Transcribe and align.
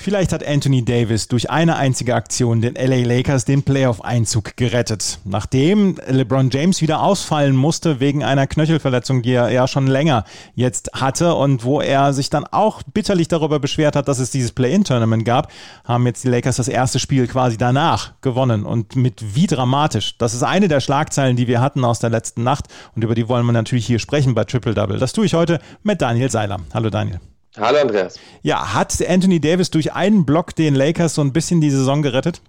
Vielleicht 0.00 0.32
hat 0.32 0.46
Anthony 0.46 0.84
Davis 0.84 1.26
durch 1.26 1.50
eine 1.50 1.74
einzige 1.74 2.14
Aktion 2.14 2.60
den 2.60 2.76
LA 2.76 3.04
Lakers 3.04 3.44
den 3.44 3.64
Playoff-Einzug 3.64 4.56
gerettet. 4.56 5.18
Nachdem 5.24 5.96
LeBron 6.06 6.50
James 6.50 6.80
wieder 6.80 7.02
ausfallen 7.02 7.56
musste 7.56 7.98
wegen 7.98 8.22
einer 8.22 8.46
Knöchelverletzung, 8.46 9.22
die 9.22 9.32
er 9.32 9.50
ja 9.50 9.66
schon 9.66 9.88
länger 9.88 10.24
jetzt 10.54 10.92
hatte 10.94 11.34
und 11.34 11.64
wo 11.64 11.80
er 11.80 12.12
sich 12.12 12.30
dann 12.30 12.46
auch 12.46 12.84
bitterlich 12.84 13.26
darüber 13.26 13.58
beschwert 13.58 13.96
hat, 13.96 14.06
dass 14.06 14.20
es 14.20 14.30
dieses 14.30 14.52
Play-In-Tournament 14.52 15.24
gab, 15.24 15.50
haben 15.84 16.06
jetzt 16.06 16.22
die 16.22 16.28
Lakers 16.28 16.56
das 16.56 16.68
erste 16.68 17.00
Spiel 17.00 17.26
quasi 17.26 17.56
danach 17.56 18.12
gewonnen 18.20 18.66
und 18.66 18.94
mit 18.94 19.34
wie 19.34 19.48
dramatisch. 19.48 20.16
Das 20.16 20.32
ist 20.32 20.44
eine 20.44 20.68
der 20.68 20.78
Schlagzeilen, 20.78 21.36
die 21.36 21.48
wir 21.48 21.60
hatten 21.60 21.84
aus 21.84 21.98
der 21.98 22.10
letzten 22.10 22.44
Nacht 22.44 22.66
und 22.94 23.02
über 23.02 23.16
die 23.16 23.28
wollen 23.28 23.44
wir 23.44 23.52
natürlich 23.52 23.86
hier 23.86 23.98
sprechen 23.98 24.36
bei 24.36 24.44
Triple 24.44 24.74
Double. 24.74 25.00
Das 25.00 25.12
tue 25.12 25.26
ich 25.26 25.34
heute 25.34 25.58
mit 25.82 26.00
Daniel 26.00 26.30
Seiler. 26.30 26.60
Hallo 26.72 26.88
Daniel. 26.88 27.18
Hallo 27.58 27.78
Andreas. 27.80 28.18
Ja, 28.42 28.74
hat 28.74 28.96
Anthony 29.06 29.40
Davis 29.40 29.70
durch 29.70 29.92
einen 29.92 30.24
Block 30.24 30.54
den 30.54 30.74
Lakers 30.74 31.14
so 31.14 31.22
ein 31.22 31.32
bisschen 31.32 31.60
die 31.60 31.70
Saison 31.70 32.02
gerettet? 32.02 32.40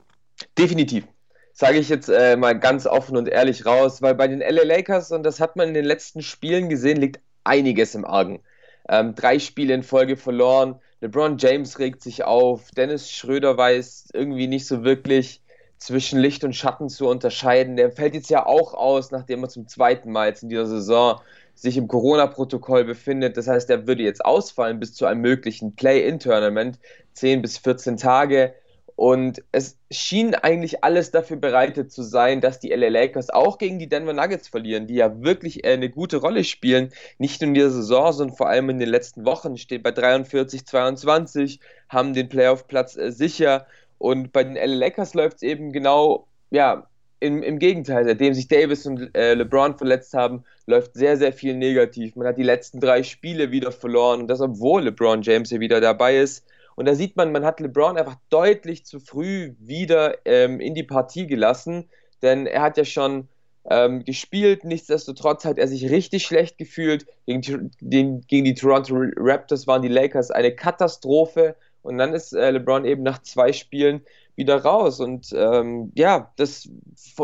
Definitiv. 0.57 1.05
Sage 1.53 1.79
ich 1.79 1.89
jetzt 1.89 2.09
äh, 2.09 2.37
mal 2.37 2.57
ganz 2.57 2.85
offen 2.85 3.17
und 3.17 3.27
ehrlich 3.27 3.65
raus, 3.65 4.01
weil 4.01 4.15
bei 4.15 4.27
den 4.27 4.39
LA 4.39 4.63
Lakers, 4.63 5.11
und 5.11 5.23
das 5.23 5.39
hat 5.39 5.55
man 5.55 5.69
in 5.69 5.73
den 5.73 5.85
letzten 5.85 6.21
Spielen 6.21 6.69
gesehen, 6.69 6.97
liegt 6.97 7.19
einiges 7.43 7.95
im 7.95 8.05
Argen. 8.05 8.39
Ähm, 8.87 9.15
drei 9.15 9.39
Spiele 9.39 9.73
in 9.73 9.83
Folge 9.83 10.15
verloren, 10.15 10.79
LeBron 11.01 11.37
James 11.37 11.79
regt 11.79 12.03
sich 12.03 12.23
auf, 12.23 12.71
Dennis 12.71 13.11
Schröder 13.11 13.57
weiß 13.57 14.09
irgendwie 14.13 14.47
nicht 14.47 14.67
so 14.67 14.83
wirklich 14.83 15.41
zwischen 15.79 16.19
Licht 16.19 16.43
und 16.43 16.55
Schatten 16.55 16.89
zu 16.89 17.07
unterscheiden. 17.07 17.77
Der 17.77 17.91
fällt 17.91 18.13
jetzt 18.13 18.29
ja 18.29 18.45
auch 18.45 18.73
aus, 18.73 19.11
nachdem 19.11 19.43
er 19.43 19.49
zum 19.49 19.67
zweiten 19.67 20.11
Mal 20.11 20.27
jetzt 20.27 20.43
in 20.43 20.49
dieser 20.49 20.67
Saison 20.67 21.19
sich 21.55 21.77
im 21.77 21.87
Corona-Protokoll 21.87 22.83
befindet. 22.83 23.37
Das 23.37 23.47
heißt, 23.47 23.69
er 23.69 23.87
würde 23.87 24.03
jetzt 24.03 24.23
ausfallen 24.23 24.79
bis 24.79 24.93
zu 24.93 25.05
einem 25.05 25.21
möglichen 25.21 25.75
Play-in-Tournament, 25.75 26.79
10 27.13 27.41
bis 27.41 27.57
14 27.57 27.97
Tage. 27.97 28.53
Und 28.95 29.41
es 29.53 29.77
schien 29.91 30.35
eigentlich 30.35 30.83
alles 30.83 31.11
dafür 31.11 31.37
bereitet 31.37 31.89
zu 31.89 32.03
sein, 32.03 32.41
dass 32.41 32.59
die 32.59 32.67
LA 32.69 32.89
Lakers 32.89 33.29
auch 33.29 33.57
gegen 33.57 33.79
die 33.79 33.87
Denver 33.87 34.11
Nuggets 34.11 34.49
verlieren, 34.49 34.87
die 34.87 34.95
ja 34.95 35.21
wirklich 35.21 35.63
eine 35.63 35.89
gute 35.89 36.17
Rolle 36.17 36.43
spielen. 36.43 36.91
Nicht 37.17 37.39
nur 37.39 37.47
in 37.47 37.53
dieser 37.53 37.71
Saison, 37.71 38.11
sondern 38.11 38.35
vor 38.35 38.49
allem 38.49 38.69
in 38.69 38.79
den 38.79 38.89
letzten 38.89 39.23
Wochen. 39.23 39.55
Steht 39.55 39.83
bei 39.83 39.91
43, 39.91 40.65
22, 40.65 41.61
haben 41.87 42.13
den 42.13 42.27
Playoff-Platz 42.27 42.97
äh, 42.97 43.11
sicher. 43.13 43.67
Und 43.99 44.31
bei 44.31 44.43
den 44.43 44.55
LA 44.55 44.87
Lakers 44.87 45.13
läuft 45.13 45.37
es 45.37 45.43
eben 45.43 45.71
genau, 45.71 46.27
ja, 46.49 46.87
im, 47.19 47.43
im 47.43 47.59
Gegenteil, 47.59 48.05
seitdem 48.05 48.33
sich 48.33 48.47
Davis 48.47 48.85
und 48.85 49.15
äh, 49.15 49.33
LeBron 49.33 49.77
verletzt 49.77 50.13
haben, 50.13 50.45
läuft 50.65 50.93
sehr, 50.95 51.17
sehr 51.17 51.33
viel 51.33 51.55
negativ. 51.55 52.15
Man 52.15 52.27
hat 52.27 52.37
die 52.37 52.43
letzten 52.43 52.79
drei 52.79 53.03
Spiele 53.03 53.51
wieder 53.51 53.71
verloren 53.71 54.21
und 54.21 54.27
das, 54.27 54.41
obwohl 54.41 54.83
LeBron 54.83 55.21
James 55.21 55.49
hier 55.49 55.59
wieder 55.59 55.81
dabei 55.81 56.17
ist. 56.17 56.45
Und 56.75 56.87
da 56.87 56.95
sieht 56.95 57.17
man, 57.17 57.33
man 57.33 57.43
hat 57.43 57.59
LeBron 57.59 57.97
einfach 57.97 58.15
deutlich 58.29 58.85
zu 58.85 59.01
früh 59.01 59.53
wieder 59.59 60.15
ähm, 60.25 60.61
in 60.61 60.75
die 60.75 60.83
Partie 60.83 61.27
gelassen, 61.27 61.89
denn 62.21 62.47
er 62.47 62.61
hat 62.61 62.77
ja 62.77 62.85
schon 62.85 63.27
ähm, 63.69 64.05
gespielt. 64.05 64.63
Nichtsdestotrotz 64.63 65.43
hat 65.43 65.57
er 65.57 65.67
sich 65.67 65.89
richtig 65.89 66.23
schlecht 66.23 66.57
gefühlt. 66.57 67.05
Gegen 67.25 67.41
die, 67.81 68.21
gegen 68.27 68.45
die 68.45 68.53
Toronto 68.53 68.95
Raptors 69.17 69.67
waren 69.67 69.81
die 69.81 69.89
Lakers 69.89 70.31
eine 70.31 70.55
Katastrophe. 70.55 71.55
Und 71.81 71.97
dann 71.97 72.13
ist 72.13 72.33
äh, 72.33 72.51
LeBron 72.51 72.85
eben 72.85 73.03
nach 73.03 73.21
zwei 73.21 73.53
Spielen 73.53 74.01
wieder 74.35 74.63
raus. 74.63 74.99
Und 74.99 75.33
ähm, 75.33 75.91
ja, 75.95 76.31
das, 76.35 76.69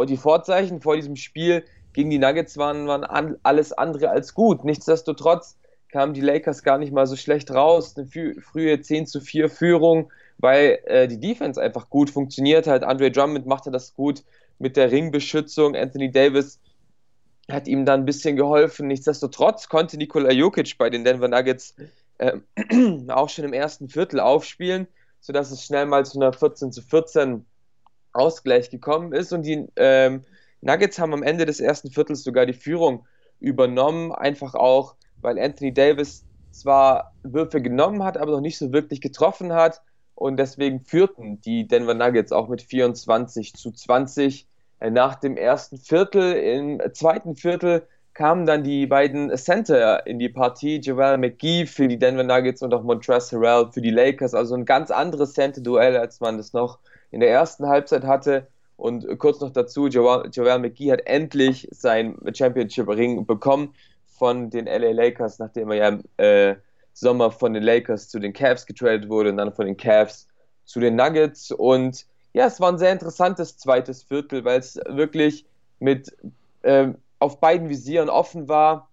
die 0.07 0.17
Vorzeichen 0.17 0.81
vor 0.81 0.95
diesem 0.95 1.15
Spiel 1.15 1.63
gegen 1.93 2.09
die 2.09 2.19
Nuggets 2.19 2.57
waren, 2.57 2.87
waren 2.87 3.03
an, 3.03 3.37
alles 3.43 3.71
andere 3.73 4.09
als 4.09 4.33
gut. 4.33 4.63
Nichtsdestotrotz 4.65 5.57
kamen 5.89 6.13
die 6.13 6.21
Lakers 6.21 6.63
gar 6.63 6.77
nicht 6.77 6.91
mal 6.91 7.07
so 7.07 7.15
schlecht 7.15 7.51
raus. 7.51 7.95
Eine 7.97 8.07
frühe 8.41 8.81
10 8.81 9.07
zu 9.07 9.21
4 9.21 9.49
Führung, 9.49 10.11
weil 10.37 10.79
äh, 10.85 11.07
die 11.07 11.19
Defense 11.19 11.61
einfach 11.61 11.89
gut 11.89 12.09
funktioniert 12.09 12.67
hat. 12.67 12.83
Andre 12.83 13.11
Drummond 13.11 13.45
machte 13.45 13.71
das 13.71 13.93
gut 13.93 14.23
mit 14.59 14.75
der 14.75 14.91
Ringbeschützung. 14.91 15.75
Anthony 15.75 16.11
Davis 16.11 16.59
hat 17.49 17.67
ihm 17.67 17.85
dann 17.85 18.01
ein 18.01 18.05
bisschen 18.05 18.35
geholfen. 18.35 18.87
Nichtsdestotrotz 18.87 19.69
konnte 19.69 19.97
Nikola 19.97 20.31
Jokic 20.31 20.77
bei 20.77 20.89
den 20.89 21.03
Denver 21.03 21.27
Nuggets 21.27 21.75
äh, 22.17 22.37
auch 23.09 23.29
schon 23.29 23.45
im 23.45 23.53
ersten 23.53 23.89
Viertel 23.89 24.19
aufspielen 24.19 24.87
sodass 25.25 25.49
es 25.49 25.65
schnell 25.65 25.87
mal 25.87 26.05
zu 26.05 26.19
einer 26.19 26.33
14 26.33 26.71
zu 26.71 26.83
14 26.83 27.45
Ausgleich 28.13 28.69
gekommen 28.69 29.11
ist 29.11 29.33
und 29.33 29.41
die 29.41 29.67
ähm, 29.75 30.23
Nuggets 30.61 30.99
haben 30.99 31.13
am 31.13 31.23
Ende 31.23 31.47
des 31.47 31.59
ersten 31.59 31.89
Viertels 31.89 32.23
sogar 32.23 32.45
die 32.45 32.53
Führung 32.53 33.07
übernommen, 33.39 34.11
einfach 34.11 34.53
auch, 34.53 34.95
weil 35.21 35.39
Anthony 35.39 35.73
Davis 35.73 36.23
zwar 36.51 37.13
Würfe 37.23 37.59
genommen 37.59 38.03
hat, 38.03 38.17
aber 38.17 38.33
noch 38.33 38.41
nicht 38.41 38.59
so 38.59 38.71
wirklich 38.71 39.01
getroffen 39.01 39.51
hat 39.51 39.81
und 40.13 40.37
deswegen 40.37 40.81
führten 40.81 41.41
die 41.41 41.67
Denver 41.67 41.95
Nuggets 41.95 42.31
auch 42.31 42.47
mit 42.47 42.61
24 42.61 43.55
zu 43.55 43.71
20 43.71 44.47
äh, 44.79 44.91
nach 44.91 45.15
dem 45.15 45.37
ersten 45.37 45.77
Viertel. 45.77 46.33
Im 46.33 46.81
zweiten 46.93 47.35
Viertel 47.35 47.87
kamen 48.15 48.45
dann 48.45 48.63
die 48.63 48.87
beiden 48.87 49.35
Center 49.37 50.07
in 50.07 50.19
die 50.19 50.29
Partie, 50.29 50.77
Joel 50.77 51.17
McGee 51.17 51.65
für 51.65 51.87
die 51.87 51.99
Denver 51.99 52.23
Nuggets 52.23 52.63
und 52.63 52.73
auch 52.73 52.81
Montrezl 52.81 53.35
Harrell 53.35 53.69
für 53.71 53.81
die 53.81 53.91
Lakers. 53.91 54.33
Also 54.33 54.55
ein 54.55 54.65
ganz 54.65 54.89
anderes 54.89 55.33
Center-Duell, 55.33 55.97
als 55.97 56.21
man 56.21 56.37
das 56.37 56.53
noch 56.53 56.79
in 57.11 57.19
der 57.19 57.29
ersten 57.29 57.67
Halbzeit 57.67 58.05
hatte. 58.05 58.47
Und 58.77 59.05
kurz 59.19 59.41
noch 59.41 59.51
dazu, 59.51 59.87
Joel, 59.87 60.29
Joel 60.31 60.59
McGee 60.59 60.93
hat 60.93 61.05
endlich 61.05 61.67
sein 61.71 62.17
Championship-Ring 62.33 63.25
bekommen 63.25 63.73
von 64.07 64.49
den 64.49 64.65
LA 64.65 64.91
Lakers, 64.91 65.39
nachdem 65.39 65.71
er 65.71 65.75
ja 65.75 65.87
im 65.89 66.03
äh, 66.17 66.55
Sommer 66.93 67.31
von 67.31 67.53
den 67.53 67.63
Lakers 67.63 68.07
zu 68.07 68.19
den 68.19 68.31
Cavs 68.31 68.65
getradet 68.65 69.09
wurde 69.09 69.29
und 69.29 69.37
dann 69.37 69.53
von 69.53 69.65
den 69.65 69.75
Cavs 69.75 70.27
zu 70.63 70.79
den 70.79 70.95
Nuggets. 70.95 71.51
Und 71.51 72.05
ja, 72.31 72.47
es 72.47 72.61
war 72.61 72.71
ein 72.71 72.77
sehr 72.77 72.93
interessantes 72.93 73.57
zweites 73.57 74.03
Viertel, 74.03 74.45
weil 74.45 74.59
es 74.59 74.79
wirklich 74.87 75.45
mit 75.79 76.15
ähm, 76.63 76.95
auf 77.25 77.39
beiden 77.39 77.69
Visieren 77.69 78.09
offen 78.09 78.47
war. 78.47 78.89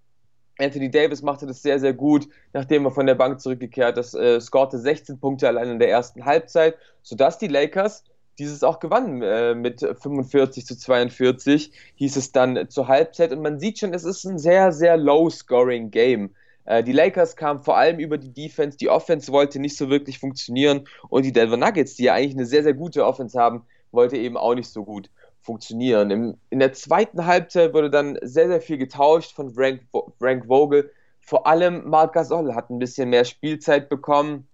Anthony 0.59 0.91
Davis 0.91 1.22
machte 1.22 1.47
das 1.47 1.62
sehr, 1.62 1.78
sehr 1.78 1.93
gut, 1.93 2.28
nachdem 2.53 2.84
er 2.84 2.91
von 2.91 3.06
der 3.06 3.15
Bank 3.15 3.41
zurückgekehrt 3.41 3.98
ist, 3.98 4.15
äh, 4.15 4.41
scorte 4.41 4.78
16 4.78 5.19
Punkte 5.19 5.48
allein 5.48 5.69
in 5.69 5.78
der 5.78 5.91
ersten 5.91 6.25
Halbzeit, 6.25 6.76
sodass 7.03 7.38
die 7.38 7.48
Lakers 7.48 8.04
dieses 8.38 8.65
auch 8.65 8.81
gewannen 8.81 9.22
äh, 9.22 9.54
mit 9.54 9.81
45 9.81 10.65
zu 10.65 10.76
42, 10.76 11.72
hieß 11.97 12.16
es 12.16 12.32
dann 12.32 12.69
zur 12.70 12.88
Halbzeit. 12.88 13.32
Und 13.32 13.43
man 13.43 13.59
sieht 13.59 13.78
schon, 13.78 13.93
es 13.93 14.04
ist 14.04 14.25
ein 14.25 14.38
sehr, 14.38 14.72
sehr 14.72 14.97
low-scoring-Game. 14.97 16.31
Äh, 16.64 16.82
die 16.82 16.93
Lakers 16.93 17.37
kamen 17.37 17.60
vor 17.60 17.76
allem 17.76 17.99
über 17.99 18.16
die 18.16 18.32
Defense, 18.32 18.78
die 18.78 18.88
Offense 18.88 19.31
wollte 19.31 19.59
nicht 19.59 19.76
so 19.76 19.91
wirklich 19.91 20.19
funktionieren 20.19 20.88
und 21.10 21.25
die 21.25 21.32
Denver 21.32 21.59
Nuggets, 21.59 21.97
die 21.97 22.04
ja 22.04 22.14
eigentlich 22.14 22.37
eine 22.37 22.47
sehr, 22.47 22.62
sehr 22.62 22.75
gute 22.75 23.04
Offense 23.04 23.38
haben, 23.38 23.66
wollte 23.91 24.16
eben 24.16 24.38
auch 24.38 24.54
nicht 24.54 24.69
so 24.69 24.84
gut 24.84 25.10
funktionieren. 25.43 26.11
Im, 26.11 26.37
in 26.51 26.61
der 26.61 26.73
zweiten 26.73 27.27
Halbzeit 27.27 27.75
wurde 27.75 27.91
dann 27.91 28.19
sehr, 28.23 28.49
sehr 28.49 28.61
viel 28.61 28.79
getauscht 28.79 29.33
von 29.33 29.51
Frank, 29.51 29.83
Frank 30.19 30.47
Vogel. 30.47 30.91
Vor 31.21 31.47
allem 31.47 31.89
Marc 31.89 32.15
Gasol 32.15 32.55
hat 32.55 32.71
ein 32.71 32.79
bisschen 32.79 33.11
mehr 33.11 33.25
Spielzeit 33.25 33.89
bekommen, 33.89 34.47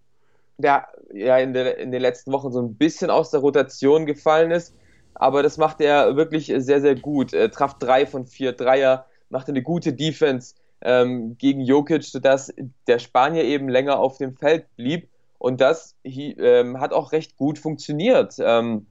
der 0.57 0.89
ja 1.13 1.39
in, 1.39 1.53
der, 1.53 1.79
in 1.79 1.93
den 1.93 2.03
letzten 2.03 2.33
Wochen 2.33 2.53
so 2.53 2.61
ein 2.61 2.75
bisschen 2.75 3.11
aus 3.11 3.31
der 3.31 3.41
Rotation 3.41 4.07
gefallen 4.07 4.51
ist. 4.51 4.75
Aber 5.15 5.43
das 5.43 5.57
macht 5.57 5.81
er 5.81 6.17
wirklich 6.17 6.53
sehr, 6.57 6.81
sehr 6.81 6.95
gut. 6.95 7.33
Er 7.33 7.51
traf 7.51 7.79
drei 7.79 8.07
von 8.07 8.27
vier 8.27 8.53
Dreier, 8.53 9.07
machte 9.31 9.53
eine 9.53 9.63
gute 9.63 9.93
Defense 9.93 10.55
ähm, 10.81 11.37
gegen 11.39 11.61
Jokic, 11.61 12.05
sodass 12.05 12.53
der 12.87 12.99
Spanier 12.99 13.45
eben 13.45 13.69
länger 13.69 13.99
auf 13.99 14.19
dem 14.19 14.37
Feld 14.37 14.65
blieb. 14.77 15.09
Und 15.39 15.61
das 15.61 15.97
ähm, 16.05 16.81
hat 16.81 16.93
auch 16.93 17.13
recht 17.13 17.37
gut 17.37 17.59
funktioniert. 17.59 18.35
Ähm, 18.39 18.87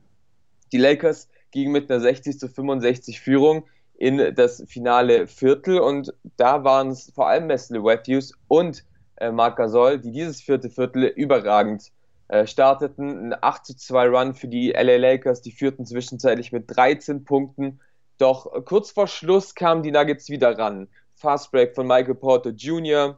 die 0.72 0.78
Lakers 0.78 1.29
ging 1.52 1.72
mit 1.72 1.90
einer 1.90 2.00
60 2.00 2.40
zu 2.40 2.47
65 2.47 3.19
Führung 3.19 3.66
in 3.97 4.35
das 4.35 4.63
finale 4.67 5.28
Viertel 5.28 5.79
und 5.79 6.14
da 6.38 6.64
waren 6.64 6.90
es 6.90 7.11
vor 7.16 7.28
allem 7.28 7.49
Wesley 7.49 7.79
Matthews 7.79 8.34
und 8.47 8.84
äh, 9.17 9.32
Marc 9.32 9.58
Gasol, 9.58 9.99
die 9.99 10.11
dieses 10.11 10.41
vierte 10.41 10.70
Viertel 10.70 11.05
überragend 11.05 11.91
äh, 12.28 12.46
starteten. 12.46 13.34
Ein 13.34 13.38
8 13.41 13.66
zu 13.66 13.78
2 13.78 14.08
Run 14.08 14.34
für 14.35 14.47
die 14.47 14.72
LA 14.72 14.97
Lakers, 14.97 15.41
die 15.41 15.52
führten 15.52 15.85
zwischenzeitlich 15.85 16.52
mit 16.52 16.66
13 16.67 17.23
Punkten. 17.23 17.79
Doch 18.17 18.66
kurz 18.66 18.91
vor 18.91 19.08
Schluss 19.08 19.55
kamen 19.55 19.84
die 19.84 19.91
Nuggets 19.91 20.29
wieder 20.29 20.58
ran. 20.58 20.88
Fast 21.16 21.52
Break 21.52 21.73
von 21.73 21.88
Michael 21.88 22.16
Porter 22.16 22.52
Jr. 22.52 23.17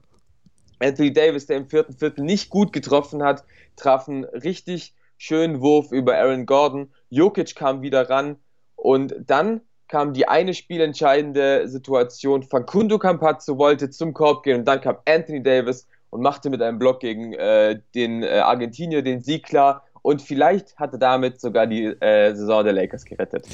Anthony 0.80 1.12
Davis, 1.12 1.46
der 1.46 1.58
im 1.58 1.68
vierten 1.68 1.94
Viertel 1.94 2.24
nicht 2.24 2.50
gut 2.50 2.72
getroffen 2.72 3.24
hat, 3.24 3.44
trafen 3.76 4.24
richtig 4.24 4.94
schönen 5.20 5.62
Wurf 5.62 5.92
über 5.92 6.18
Aaron 6.18 6.48
Gordon. 6.48 6.92
Jokic 7.10 7.56
kam 7.56 7.84
wieder 7.84 8.10
ran 8.10 8.38
und 8.76 9.14
dann 9.28 9.62
kam 9.88 10.14
die 10.14 10.28
eine 10.28 10.54
spielentscheidende 10.54 11.68
Situation. 11.68 12.44
Facundo 12.44 12.98
Campazzo 12.98 13.58
wollte 13.58 13.90
zum 13.90 14.14
Korb 14.14 14.44
gehen 14.44 14.60
und 14.60 14.66
dann 14.66 14.82
kam 14.82 14.98
Anthony 15.06 15.44
Davis 15.44 15.88
und 16.10 16.22
machte 16.22 16.50
mit 16.50 16.62
einem 16.62 16.80
Block 16.80 17.02
gegen 17.02 17.34
äh, 17.34 17.80
den 17.94 18.24
äh, 18.24 18.40
Argentinier 18.40 19.02
den 19.02 19.22
Sieg 19.22 19.46
klar 19.46 19.84
und 20.02 20.22
vielleicht 20.22 20.78
hatte 20.78 20.98
damit 20.98 21.42
sogar 21.42 21.68
die 21.68 21.86
äh, 21.86 22.34
Saison 22.34 22.64
der 22.64 22.74
Lakers 22.74 23.04
gerettet. 23.04 23.46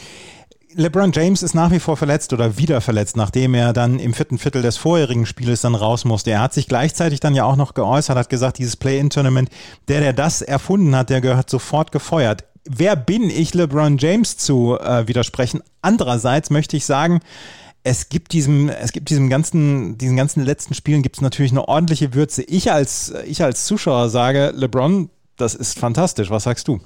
LeBron 0.78 1.14
James 1.14 1.42
ist 1.42 1.54
nach 1.54 1.72
wie 1.72 1.80
vor 1.80 1.96
verletzt 1.96 2.34
oder 2.34 2.58
wieder 2.58 2.82
verletzt, 2.82 3.16
nachdem 3.16 3.54
er 3.54 3.72
dann 3.72 3.98
im 3.98 4.14
vierten 4.14 4.38
Viertel 4.38 4.62
des 4.62 4.76
vorherigen 4.76 5.26
Spieles 5.26 5.62
dann 5.62 5.74
raus 5.74 6.04
musste. 6.04 6.32
Er 6.32 6.42
hat 6.42 6.54
sich 6.54 6.68
gleichzeitig 6.68 7.22
dann 7.22 7.34
ja 7.34 7.46
auch 7.46 7.56
noch 7.56 7.76
geäußert, 7.76 8.18
hat 8.18 8.30
gesagt, 8.30 8.58
dieses 8.58 8.76
Play-In-Tournament, 8.76 9.50
der, 9.88 10.02
der 10.02 10.12
das 10.12 10.42
erfunden 10.42 10.94
hat, 10.94 11.10
der 11.10 11.22
gehört 11.22 11.50
sofort 11.50 11.94
gefeuert. 11.94 12.44
Wer 12.66 12.98
bin 12.98 13.30
ich, 13.30 13.54
LeBron 13.54 13.98
James 13.98 14.38
zu 14.38 14.78
äh, 14.78 15.08
widersprechen? 15.08 15.62
Andererseits 15.82 16.50
möchte 16.50 16.76
ich 16.76 16.86
sagen, 16.86 17.22
es 17.84 18.10
gibt 18.10 18.34
diesem, 18.34 18.68
es 18.68 18.92
gibt 18.92 19.10
diesem 19.10 19.30
ganzen, 19.30 19.98
diesen 19.98 20.18
ganzen 20.18 20.44
letzten 20.44 20.74
Spielen 20.74 21.04
gibt 21.04 21.16
es 21.16 21.22
natürlich 21.22 21.52
eine 21.52 21.68
ordentliche 21.68 22.14
Würze. 22.14 22.44
Ich 22.44 22.72
als, 22.72 23.14
ich 23.26 23.42
als 23.42 23.66
Zuschauer 23.66 24.10
sage, 24.10 24.52
LeBron, 24.54 25.10
das 25.38 25.56
ist 25.56 25.80
fantastisch. 25.80 26.30
Was 26.30 26.44
sagst 26.44 26.68
du? 26.68 26.82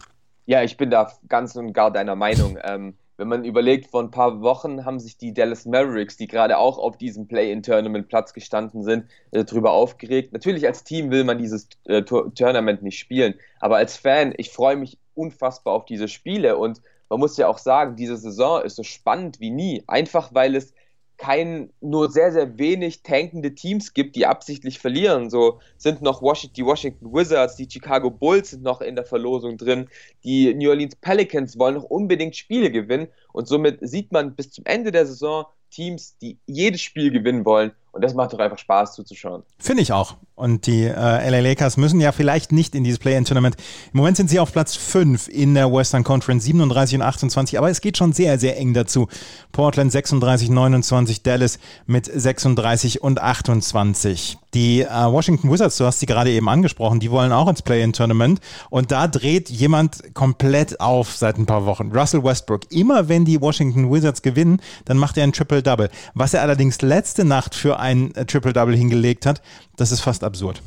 Ja, 0.45 0.61
ich 0.61 0.77
bin 0.77 0.91
da 0.91 1.11
ganz 1.27 1.55
und 1.55 1.73
gar 1.73 1.89
deiner 1.89 2.15
Meinung. 2.15 2.57
Ähm, 2.63 2.93
wenn 3.19 3.27
man 3.27 3.43
überlegt, 3.43 3.87
vor 3.87 4.01
ein 4.01 4.11
paar 4.11 4.41
Wochen 4.41 4.85
haben 4.85 4.97
sich 4.97 5.17
die 5.17 5.33
Dallas 5.33 5.65
Mavericks, 5.65 6.15
die 6.15 6.25
gerade 6.25 6.57
auch 6.57 6.77
auf 6.77 6.97
diesem 6.97 7.27
Play-in-Tournament-Platz 7.27 8.33
gestanden 8.33 8.81
sind, 8.81 9.07
äh, 9.31 9.43
darüber 9.43 9.71
aufgeregt. 9.71 10.31
Natürlich 10.31 10.65
als 10.65 10.85
Team 10.85 11.11
will 11.11 11.25
man 11.25 11.37
dieses 11.37 11.67
äh, 11.83 12.01
Tournament 12.01 12.81
nicht 12.81 12.97
spielen, 12.97 13.33
aber 13.59 13.75
als 13.75 13.97
Fan, 13.97 14.33
ich 14.37 14.51
freue 14.51 14.77
mich 14.77 14.97
unfassbar 15.15 15.73
auf 15.73 15.83
diese 15.83 16.07
Spiele 16.07 16.55
und 16.55 16.81
man 17.09 17.19
muss 17.19 17.35
ja 17.35 17.49
auch 17.49 17.57
sagen, 17.57 17.97
diese 17.97 18.15
Saison 18.15 18.61
ist 18.63 18.77
so 18.77 18.83
spannend 18.83 19.41
wie 19.41 19.49
nie, 19.49 19.83
einfach 19.87 20.33
weil 20.33 20.55
es 20.55 20.73
kein, 21.19 21.69
nur 21.81 22.09
sehr, 22.09 22.31
sehr 22.31 22.57
wenig 22.57 23.03
tankende 23.03 23.53
Teams 23.53 23.93
gibt, 23.93 24.15
die 24.15 24.25
absichtlich 24.25 24.79
verlieren. 24.79 25.29
So 25.29 25.59
sind 25.77 26.01
noch 26.01 26.21
Washington, 26.21 26.55
die 26.55 26.65
Washington 26.65 27.13
Wizards, 27.13 27.57
die 27.57 27.67
Chicago 27.69 28.09
Bulls 28.09 28.51
sind 28.51 28.63
noch 28.63 28.81
in 28.81 28.95
der 28.95 29.05
Verlosung 29.05 29.57
drin, 29.57 29.89
die 30.23 30.53
New 30.53 30.69
Orleans 30.69 30.95
Pelicans 30.95 31.59
wollen 31.59 31.75
noch 31.75 31.83
unbedingt 31.83 32.35
Spiele 32.35 32.71
gewinnen 32.71 33.09
und 33.33 33.47
somit 33.47 33.79
sieht 33.81 34.11
man 34.11 34.33
bis 34.35 34.51
zum 34.51 34.65
Ende 34.65 34.91
der 34.91 35.05
Saison 35.05 35.45
Teams, 35.69 36.17
die 36.17 36.39
jedes 36.47 36.81
Spiel 36.81 37.11
gewinnen 37.11 37.45
wollen 37.45 37.73
und 37.91 38.03
das 38.03 38.13
macht 38.13 38.33
doch 38.33 38.39
einfach 38.39 38.57
Spaß 38.57 38.95
zuzuschauen. 38.95 39.43
Finde 39.59 39.83
ich 39.83 39.91
auch. 39.91 40.15
Und 40.39 40.67
die 40.67 40.85
äh, 40.85 41.29
LA 41.29 41.41
Lakers 41.41 41.75
müssen 41.75 41.99
ja 41.99 42.13
vielleicht 42.13 42.53
nicht 42.53 42.73
in 42.73 42.85
dieses 42.85 42.97
Play-In-Tournament. 42.99 43.57
Im 43.91 43.97
Moment 43.97 44.15
sind 44.15 44.29
sie 44.29 44.39
auf 44.39 44.53
Platz 44.53 44.73
5 44.73 45.27
in 45.27 45.53
der 45.53 45.69
Western 45.69 46.05
Conference, 46.05 46.45
37 46.45 46.95
und 46.95 47.01
28, 47.01 47.57
aber 47.57 47.69
es 47.69 47.81
geht 47.81 47.97
schon 47.97 48.13
sehr, 48.13 48.39
sehr 48.39 48.57
eng 48.57 48.73
dazu. 48.73 49.09
Portland 49.51 49.91
36, 49.91 50.49
29, 50.49 51.23
Dallas 51.23 51.59
mit 51.87 52.05
36 52.05 53.03
und 53.03 53.21
28. 53.21 54.37
Die 54.53 54.81
äh, 54.81 54.87
Washington 54.87 55.51
Wizards, 55.51 55.75
du 55.75 55.85
hast 55.85 55.99
sie 55.99 56.05
gerade 56.05 56.31
eben 56.31 56.47
angesprochen, 56.47 57.01
die 57.01 57.11
wollen 57.11 57.33
auch 57.33 57.49
ins 57.49 57.61
Play-In-Tournament 57.61 58.39
und 58.69 58.91
da 58.91 59.07
dreht 59.07 59.49
jemand 59.49 60.15
komplett 60.15 60.79
auf 60.79 61.15
seit 61.15 61.37
ein 61.37 61.45
paar 61.45 61.65
Wochen. 61.65 61.91
Russell 61.91 62.23
Westbrook. 62.23 62.71
Immer 62.71 63.09
wenn 63.09 63.25
die 63.25 63.41
Washington 63.41 63.91
Wizards 63.91 64.21
gewinnen, 64.21 64.61
dann 64.85 64.97
macht 64.97 65.17
er 65.17 65.25
ein 65.25 65.33
Triple-Double. 65.33 65.89
Was 66.13 66.33
er 66.33 66.41
allerdings 66.41 66.81
letzte 66.81 67.25
Nacht 67.25 67.55
für 67.55 67.77
ein 67.77 68.15
äh, 68.15 68.25
Triple-Double 68.25 68.75
hingelegt 68.75 69.25
hat, 69.25 69.41
das 69.79 69.91
ist 69.91 70.01
fast 70.01 70.23
absurd. 70.23 70.61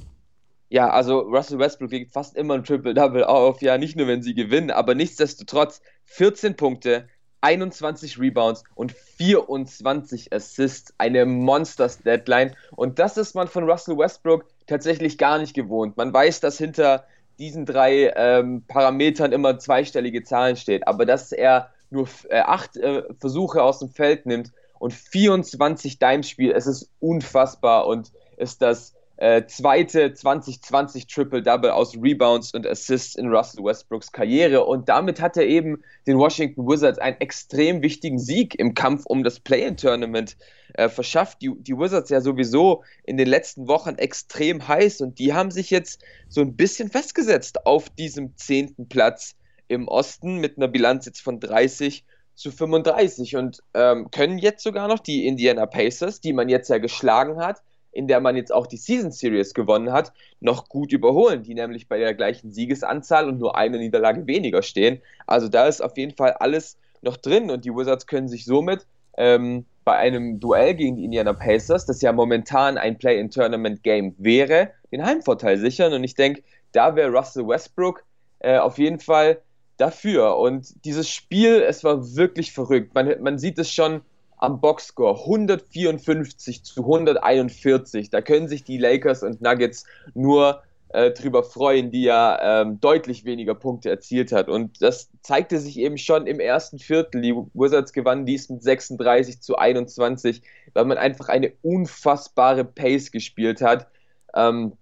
Ja, 0.69 0.89
also 0.91 1.21
Russell 1.21 1.59
Westbrook 1.59 1.91
legt 1.91 2.13
fast 2.13 2.35
immer 2.35 2.55
ein 2.55 2.65
Triple-Double 2.65 3.25
auf, 3.25 3.61
ja, 3.61 3.77
nicht 3.77 3.95
nur 3.95 4.07
wenn 4.07 4.23
sie 4.23 4.35
gewinnen, 4.35 4.71
aber 4.71 4.95
nichtsdestotrotz 4.95 5.83
14 6.05 6.57
Punkte, 6.57 7.09
21 7.43 8.19
Rebounds 8.19 8.65
und 8.75 8.93
24 8.93 10.33
Assists, 10.33 10.95
eine 10.97 11.27
Monsters-Deadline. 11.27 12.57
Und 12.75 12.99
das 12.99 13.19
ist 13.19 13.35
man 13.35 13.49
von 13.49 13.69
Russell 13.69 13.99
Westbrook 13.99 14.47
tatsächlich 14.67 15.19
gar 15.19 15.39
nicht 15.39 15.53
gewohnt. 15.53 15.97
Man 15.97 16.13
weiß, 16.13 16.41
dass 16.41 16.57
hinter 16.57 17.05
diesen 17.39 17.67
drei 17.67 18.13
ähm, 18.17 18.65
Parametern 18.67 19.33
immer 19.33 19.59
zweistellige 19.59 20.23
Zahlen 20.23 20.57
steht, 20.57 20.87
aber 20.87 21.05
dass 21.05 21.33
er 21.33 21.71
nur 21.91 22.09
äh, 22.31 22.39
acht 22.41 22.77
äh, 22.77 23.03
Versuche 23.21 23.63
aus 23.63 23.81
dem 23.81 23.91
Feld 23.91 24.25
nimmt 24.25 24.53
und 24.79 24.95
24 24.95 25.99
Dimes-Spiel. 25.99 26.53
Es 26.53 26.67
ist 26.67 26.89
unfassbar 27.01 27.87
und 27.87 28.13
ist 28.37 28.63
das 28.63 28.95
äh, 29.23 29.47
zweite 29.47 30.13
2020 30.13 31.07
Triple-Double 31.07 31.71
aus 31.71 31.95
Rebounds 31.95 32.53
und 32.55 32.67
Assists 32.67 33.15
in 33.15 33.29
Russell 33.29 33.63
Westbrooks 33.63 34.11
Karriere. 34.11 34.65
Und 34.65 34.89
damit 34.89 35.21
hat 35.21 35.37
er 35.37 35.47
eben 35.47 35.81
den 36.09 36.19
Washington 36.19 36.67
Wizards 36.67 36.99
einen 36.99 37.21
extrem 37.21 37.83
wichtigen 37.83 38.19
Sieg 38.19 38.57
im 38.59 38.75
Kampf 38.75 39.07
um 39.07 39.23
das 39.23 39.39
Play-In-Tournament 39.39 40.37
äh, 40.75 40.89
verschafft. 40.89 41.41
Die, 41.41 41.53
die 41.57 41.79
Wizards 41.79 42.11
ja 42.11 42.21
sowieso 42.21 42.83
in 43.05 43.17
den 43.17 43.29
letzten 43.29 43.69
Wochen 43.69 43.95
extrem 43.95 44.67
heiß 44.67 45.01
und 45.03 45.21
die 45.21 45.33
haben 45.33 45.53
sich 45.53 45.71
jetzt 45.71 46.03
so 46.29 46.41
ein 46.41 46.57
bisschen 46.57 46.91
festgesetzt 46.91 47.65
auf 47.65 47.91
diesem 47.91 48.37
zehnten 48.37 48.89
Platz 48.89 49.37
im 49.69 49.87
Osten 49.87 50.39
mit 50.39 50.57
einer 50.57 50.67
Bilanz 50.67 51.07
jetzt 51.07 51.23
von 51.23 51.39
30 51.39 52.05
zu 52.35 52.51
35 52.51 53.37
und 53.37 53.63
ähm, 53.75 54.11
können 54.11 54.39
jetzt 54.39 54.65
sogar 54.65 54.89
noch 54.89 54.99
die 54.99 55.29
Indiana 55.29 55.67
Pacers, 55.67 56.21
die 56.21 56.33
man 56.33 56.49
jetzt 56.49 56.71
ja 56.71 56.79
geschlagen 56.79 57.39
hat, 57.39 57.63
in 57.93 58.09
der 58.09 58.21
man 58.21 58.37
jetzt 58.37 58.53
auch 58.53 58.67
die 58.67 58.77
Season 58.77 59.13
Series 59.13 59.55
gewonnen 59.55 59.93
hat, 59.93 60.13
noch 60.41 60.69
gut 60.69 60.93
überholen, 60.93 61.43
die 61.43 61.55
nämlich 61.55 61.89
bei 61.89 61.99
der 61.99 62.15
gleichen 62.15 62.51
Siegesanzahl 62.51 63.29
und 63.29 63.39
nur 63.39 63.57
eine 63.57 63.79
Niederlage 63.79 64.27
weniger 64.27 64.63
stehen. 64.63 65.01
Also 65.27 65.49
da 65.49 65.67
ist 65.67 65.83
auf 65.83 65.97
jeden 65.97 66.17
Fall 66.17 66.33
alles 66.33 66.79
noch 67.03 67.17
drin 67.17 67.51
und 67.51 67.65
die 67.65 67.71
Wizards 67.71 68.07
können 68.07 68.29
sich 68.29 68.45
somit 68.45 68.87
ähm, 69.17 69.67
bei 69.85 69.97
einem 69.97 70.41
Duell 70.41 70.75
gegen 70.75 70.97
die 70.97 71.05
Indiana 71.05 71.33
Pacers, 71.33 71.87
das 71.87 72.01
ja 72.03 72.13
momentan 72.13 72.79
ein 72.79 72.99
Play-in-Tournament-Game 72.99 74.15
wäre, 74.19 74.71
den 74.91 75.05
Heimvorteil 75.05 75.59
sichern 75.59 75.93
und 75.93 76.05
ich 76.05 76.15
denke, 76.15 76.43
da 76.73 76.97
wäre 76.97 77.11
Russell 77.11 77.47
Westbrook 77.47 78.05
äh, 78.39 78.59
auf 78.59 78.79
jeden 78.79 79.01
Fall 79.01 79.43
dafür. 79.77 80.39
Und 80.39 80.85
dieses 80.85 81.09
Spiel, 81.09 81.63
es 81.63 81.85
war 81.85 82.17
wirklich 82.17 82.53
verrückt. 82.53 82.95
Man, 82.95 83.21
man 83.21 83.39
sieht 83.39 83.59
es 83.59 83.71
schon 83.71 84.03
am 84.43 84.61
Boxscore 84.61 85.21
154 85.21 86.65
zu 86.65 86.81
141. 86.81 88.11
Da 88.11 88.21
können 88.21 88.49
sich 88.49 88.65
die 88.65 88.77
Lakers 88.77 89.23
und 89.23 89.41
Nuggets 89.41 89.85
nur 90.15 90.65
äh, 90.89 91.13
drüber 91.13 91.45
freuen, 91.45 91.93
die 91.93 92.03
ja 92.03 92.63
ähm, 92.63 92.81
deutlich 92.81 93.25
weniger 93.25 93.55
Punkte 93.55 93.89
erzielt 93.89 94.33
hat. 94.33 94.49
Und 94.49 94.83
das 94.83 95.11
zeigte 95.23 95.61
sich 95.61 95.79
eben 95.79 95.97
schon 95.97 96.27
im 96.27 96.41
ersten 96.41 96.81
Viertel. 96.81 97.23
Die 97.23 97.33
Wizards 97.55 97.93
gewannen 97.93 98.27
dies 98.27 98.49
mit 98.49 98.65
36 98.65 99.41
zu 99.41 99.59
21, 99.59 100.43
weil 100.75 100.87
man 100.87 100.99
einfach 100.99 101.29
eine 101.29 101.53
unfassbare 101.63 102.65
Pace 102.65 103.13
gespielt 103.13 103.63
hat. 103.63 103.87
Ähm, 104.35 104.73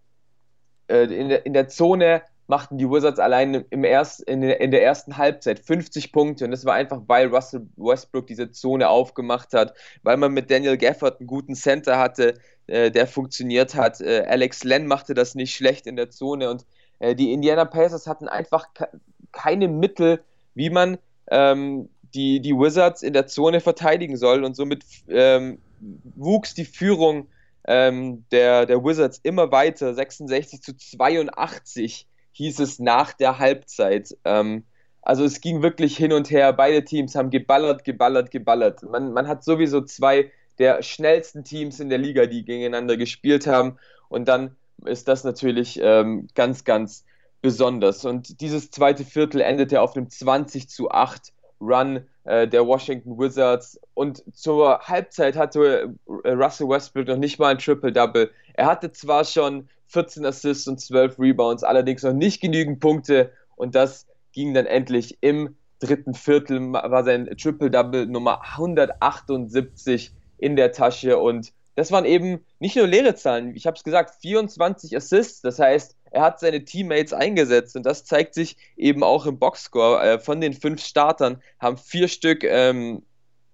äh, 0.89 1.03
in, 1.03 1.29
der, 1.29 1.45
in 1.45 1.53
der 1.53 1.69
Zone 1.69 2.23
machten 2.51 2.77
die 2.77 2.91
Wizards 2.91 3.19
allein 3.19 3.65
im 3.71 3.85
erst, 3.85 4.21
in, 4.23 4.43
der 4.43 4.83
ersten 4.83 5.17
Halbzeit 5.17 5.61
50 5.61 6.13
Punkte. 6.13 6.45
Und 6.45 6.51
das 6.51 6.67
war 6.67 6.75
einfach, 6.75 7.01
weil 7.07 7.29
Russell 7.29 7.67
Westbrook 7.77 8.27
diese 8.27 8.51
Zone 8.51 8.89
aufgemacht 8.89 9.55
hat, 9.55 9.73
weil 10.03 10.19
man 10.19 10.33
mit 10.33 10.51
Daniel 10.51 10.77
Gafford 10.77 11.21
einen 11.21 11.29
guten 11.29 11.55
Center 11.55 11.99
hatte, 11.99 12.35
äh, 12.67 12.91
der 12.91 13.07
funktioniert 13.07 13.75
hat. 13.75 14.01
Äh, 14.01 14.27
Alex 14.29 14.65
Len 14.65 14.87
machte 14.87 15.15
das 15.15 15.35
nicht 15.35 15.55
schlecht 15.55 15.87
in 15.87 15.97
der 15.97 16.11
Zone. 16.11 16.51
Und 16.51 16.67
äh, 16.99 17.15
die 17.15 17.33
Indiana 17.33 17.65
Pacers 17.65 18.07
hatten 18.07 18.29
einfach 18.29 18.67
keine 19.33 19.69
Mittel, 19.69 20.21
wie 20.55 20.71
man 20.71 20.99
ähm, 21.31 21.89
die, 22.15 22.41
die 22.41 22.53
Wizards 22.53 23.03
in 23.03 23.13
der 23.13 23.29
Zone 23.29 23.61
verteidigen 23.61 24.17
soll. 24.17 24.45
Und 24.45 24.57
somit 24.57 24.85
ähm, 25.09 25.61
wuchs 26.17 26.53
die 26.53 26.65
Führung 26.65 27.29
ähm, 27.67 28.25
der, 28.33 28.67
der 28.67 28.85
Wizards 28.85 29.21
immer 29.23 29.53
weiter, 29.53 29.95
66 29.95 30.61
zu 30.63 30.77
82 30.77 32.09
hieß 32.33 32.61
es 32.61 32.79
nach 32.79 33.13
der 33.13 33.39
Halbzeit. 33.39 34.17
Ähm, 34.25 34.65
also 35.03 35.25
es 35.25 35.41
ging 35.41 35.63
wirklich 35.63 35.97
hin 35.97 36.13
und 36.13 36.31
her. 36.31 36.53
Beide 36.53 36.85
Teams 36.85 37.15
haben 37.15 37.31
geballert, 37.31 37.85
geballert, 37.85 38.31
geballert. 38.31 38.83
Man, 38.83 39.13
man 39.13 39.29
hat 39.29 39.45
sowieso 39.45 39.81
zwei 39.83 40.31
der 40.59 40.83
schnellsten 40.83 41.43
Teams 41.43 41.81
in 41.81 41.89
der 41.89 41.99
Liga, 41.99 42.27
die 42.27 42.45
gegeneinander 42.45 42.97
gespielt 42.97 43.47
haben. 43.47 43.79
Und 44.09 44.29
dann 44.29 44.57
ist 44.85 45.09
das 45.09 45.25
natürlich 45.25 45.81
ähm, 45.83 46.29
ganz, 46.35 46.65
ganz 46.65 47.05
besonders. 47.41 48.05
Und 48.05 48.41
dieses 48.41 48.71
zweite 48.71 49.05
Viertel 49.05 49.41
endete 49.41 49.81
auf 49.81 49.97
einem 49.97 50.11
20 50.11 50.69
zu 50.69 50.91
8 50.91 51.33
Run 51.61 52.07
äh, 52.25 52.47
der 52.47 52.67
Washington 52.67 53.19
Wizards. 53.19 53.81
Und 53.95 54.23
zur 54.35 54.81
Halbzeit 54.81 55.37
hatte 55.37 55.95
äh, 56.25 56.31
Russell 56.31 56.69
Westbrook 56.69 57.07
noch 57.07 57.17
nicht 57.17 57.39
mal 57.39 57.49
ein 57.49 57.59
Triple-Double. 57.59 58.31
Er 58.55 58.67
hatte 58.67 58.93
zwar 58.93 59.25
schon 59.25 59.69
14 59.91 60.25
Assists 60.25 60.67
und 60.67 60.81
12 60.81 61.19
Rebounds, 61.19 61.65
allerdings 61.65 62.03
noch 62.03 62.13
nicht 62.13 62.41
genügend 62.41 62.81
Punkte. 62.81 63.33
Und 63.57 63.75
das 63.75 64.07
ging 64.33 64.55
dann 64.55 64.67
endlich 64.67 65.19
im 65.21 65.57
dritten 65.81 66.15
Viertel, 66.15 66.73
war 66.73 67.05
sein 67.05 67.27
Triple-Double 67.37 68.07
Nummer 68.07 68.43
178 68.43 70.13
in 70.39 70.57
der 70.57 70.73
Tasche. 70.73 71.19
Und 71.19 71.53
das 71.75 71.91
waren 71.91 72.05
eben 72.05 72.45
nicht 72.59 72.77
nur 72.77 72.87
leere 72.87 73.15
Zahlen, 73.15 73.57
ich 73.57 73.67
habe 73.67 73.77
es 73.77 73.85
gesagt, 73.85 74.15
24 74.21 74.97
Assists, 74.97 75.41
das 75.41 75.59
heißt, 75.59 75.97
er 76.11 76.23
hat 76.23 76.41
seine 76.41 76.65
Teammates 76.65 77.13
eingesetzt. 77.13 77.77
Und 77.77 77.87
das 77.87 78.05
zeigt 78.05 78.35
sich 78.35 78.57
eben 78.77 79.03
auch 79.03 79.27
im 79.27 79.39
Boxscore. 79.39 80.03
Äh, 80.03 80.19
von 80.19 80.41
den 80.41 80.53
fünf 80.53 80.85
Startern 80.85 81.41
haben 81.59 81.77
vier 81.77 82.09
Stück 82.09 82.45
ähm, 82.45 83.03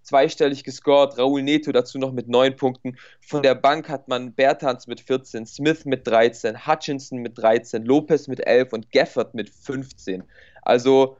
zweistellig 0.06 0.64
gescored, 0.64 1.18
Raúl 1.18 1.42
Neto 1.42 1.72
dazu 1.72 1.98
noch 1.98 2.12
mit 2.12 2.28
neun 2.28 2.56
Punkten. 2.56 2.96
Von 3.20 3.42
der 3.42 3.54
Bank 3.54 3.88
hat 3.88 4.08
man 4.08 4.32
Bertans 4.32 4.86
mit 4.86 5.00
14, 5.00 5.46
Smith 5.46 5.84
mit 5.84 6.06
13, 6.06 6.66
Hutchinson 6.66 7.18
mit 7.18 7.36
13, 7.36 7.84
Lopez 7.84 8.28
mit 8.28 8.46
11 8.46 8.72
und 8.72 8.92
Gafford 8.92 9.34
mit 9.34 9.50
15. 9.50 10.22
Also 10.62 11.16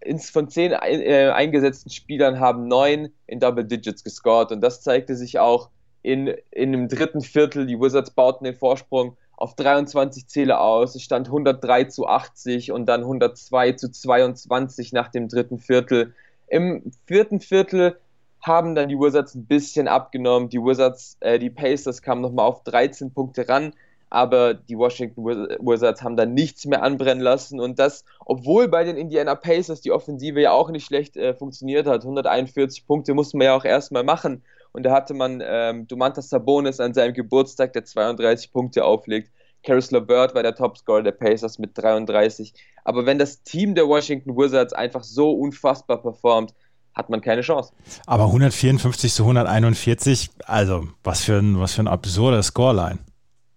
ins, 0.00 0.30
von 0.30 0.48
zehn 0.48 0.72
äh, 0.72 1.30
eingesetzten 1.34 1.90
Spielern 1.90 2.38
haben 2.38 2.68
neun 2.68 3.08
in 3.26 3.40
Double 3.40 3.64
Digits 3.64 4.04
gescored 4.04 4.52
und 4.52 4.60
das 4.60 4.82
zeigte 4.82 5.16
sich 5.16 5.38
auch 5.38 5.70
in, 6.02 6.28
in 6.50 6.72
dem 6.72 6.88
dritten 6.88 7.22
Viertel. 7.22 7.66
Die 7.66 7.80
Wizards 7.80 8.10
bauten 8.10 8.44
den 8.44 8.54
Vorsprung 8.54 9.16
auf 9.36 9.54
23 9.56 10.28
Zähle 10.28 10.60
aus. 10.60 10.94
Es 10.94 11.02
stand 11.02 11.28
103 11.28 11.84
zu 11.84 12.06
80 12.06 12.70
und 12.70 12.86
dann 12.86 13.00
102 13.00 13.72
zu 13.72 13.90
22 13.90 14.92
nach 14.92 15.08
dem 15.08 15.28
dritten 15.28 15.58
Viertel. 15.58 16.14
Im 16.48 16.92
vierten 17.06 17.40
Viertel 17.40 17.98
haben 18.46 18.76
dann 18.76 18.88
die 18.88 18.98
Wizards 18.98 19.34
ein 19.34 19.46
bisschen 19.46 19.88
abgenommen. 19.88 20.48
Die 20.48 20.60
Wizards, 20.60 21.16
äh, 21.20 21.38
die 21.38 21.50
Pacers 21.50 22.00
kamen 22.00 22.20
nochmal 22.20 22.46
auf 22.46 22.62
13 22.62 23.12
Punkte 23.12 23.48
ran, 23.48 23.74
aber 24.08 24.54
die 24.54 24.78
Washington 24.78 25.24
Wizards 25.24 26.02
haben 26.02 26.16
dann 26.16 26.32
nichts 26.32 26.64
mehr 26.64 26.82
anbrennen 26.82 27.22
lassen 27.22 27.58
und 27.58 27.78
das, 27.80 28.04
obwohl 28.24 28.68
bei 28.68 28.84
den 28.84 28.96
Indiana 28.96 29.34
Pacers 29.34 29.80
die 29.80 29.90
Offensive 29.90 30.40
ja 30.40 30.52
auch 30.52 30.70
nicht 30.70 30.86
schlecht 30.86 31.16
äh, 31.16 31.34
funktioniert 31.34 31.86
hat. 31.88 32.02
141 32.02 32.86
Punkte 32.86 33.14
musste 33.14 33.36
man 33.36 33.46
ja 33.46 33.56
auch 33.56 33.64
erstmal 33.64 34.04
machen 34.04 34.42
und 34.72 34.84
da 34.84 34.92
hatte 34.92 35.14
man 35.14 35.42
ähm, 35.44 35.88
Domantas 35.88 36.28
Sabonis 36.28 36.78
an 36.78 36.94
seinem 36.94 37.14
Geburtstag, 37.14 37.72
der 37.72 37.84
32 37.84 38.52
Punkte 38.52 38.84
auflegt. 38.84 39.32
Caris 39.64 39.90
LeVert 39.90 40.34
war 40.36 40.44
der 40.44 40.54
Topscorer 40.54 41.02
der 41.02 41.12
Pacers 41.12 41.58
mit 41.58 41.76
33. 41.76 42.54
Aber 42.84 43.04
wenn 43.06 43.18
das 43.18 43.42
Team 43.42 43.74
der 43.74 43.88
Washington 43.88 44.36
Wizards 44.36 44.72
einfach 44.72 45.02
so 45.02 45.32
unfassbar 45.32 46.00
performt, 46.00 46.54
hat 46.96 47.10
man 47.10 47.20
keine 47.20 47.42
Chance. 47.42 47.72
Aber 48.06 48.24
154 48.24 49.12
zu 49.12 49.22
141, 49.22 50.30
also 50.46 50.88
was 51.04 51.22
für 51.22 51.38
ein, 51.38 51.60
was 51.60 51.74
für 51.74 51.82
ein 51.82 51.88
absurder 51.88 52.42
Scoreline. 52.42 52.98